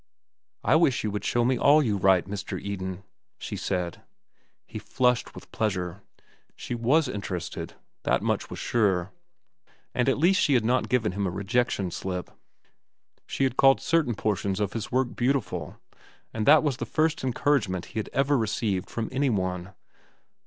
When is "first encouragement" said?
16.87-17.85